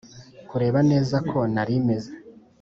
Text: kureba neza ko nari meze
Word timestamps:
kureba 0.49 0.79
neza 0.91 1.15
ko 1.29 1.39
nari 1.53 1.75
meze 1.87 2.11